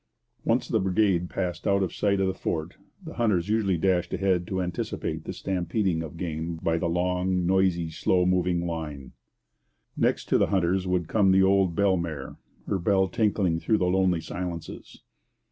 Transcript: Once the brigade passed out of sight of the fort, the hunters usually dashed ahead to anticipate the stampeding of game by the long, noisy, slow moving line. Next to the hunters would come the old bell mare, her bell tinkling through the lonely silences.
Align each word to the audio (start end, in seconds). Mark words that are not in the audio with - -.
Once 0.43 0.67
the 0.67 0.79
brigade 0.79 1.29
passed 1.29 1.67
out 1.67 1.83
of 1.83 1.93
sight 1.93 2.19
of 2.19 2.25
the 2.25 2.33
fort, 2.33 2.73
the 3.05 3.13
hunters 3.13 3.49
usually 3.49 3.77
dashed 3.77 4.11
ahead 4.11 4.47
to 4.47 4.59
anticipate 4.59 5.25
the 5.25 5.31
stampeding 5.31 6.01
of 6.01 6.17
game 6.17 6.55
by 6.55 6.75
the 6.75 6.89
long, 6.89 7.45
noisy, 7.45 7.87
slow 7.91 8.25
moving 8.25 8.65
line. 8.65 9.11
Next 9.95 10.25
to 10.29 10.39
the 10.39 10.47
hunters 10.47 10.87
would 10.87 11.07
come 11.07 11.29
the 11.29 11.43
old 11.43 11.75
bell 11.75 11.97
mare, 11.97 12.37
her 12.65 12.79
bell 12.79 13.09
tinkling 13.09 13.59
through 13.59 13.77
the 13.77 13.85
lonely 13.85 14.21
silences. 14.21 15.03